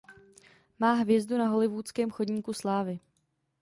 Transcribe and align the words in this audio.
Má 0.79 0.93
hvězdu 0.93 1.37
na 1.37 1.47
Hollywoodském 1.47 2.11
chodníku 2.11 2.53
slávy. 2.53 2.99